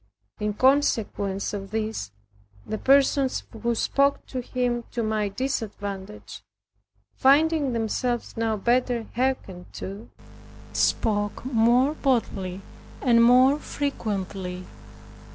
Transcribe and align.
In 0.39 0.55
consequence 0.55 1.53
of 1.53 1.69
this, 1.69 2.09
the 2.65 2.79
persons 2.79 3.43
who 3.61 3.75
spoke 3.75 4.25
to 4.25 4.41
him 4.41 4.83
to 4.93 5.03
my 5.03 5.29
disadvantage, 5.29 6.41
finding 7.13 7.73
themselves 7.73 8.35
now 8.35 8.57
better 8.57 9.05
hearkened 9.15 9.71
to, 9.73 10.09
spoke 10.73 11.45
more 11.45 11.93
boldly 11.93 12.63
and 13.03 13.23
more 13.23 13.59
frequently. 13.59 14.65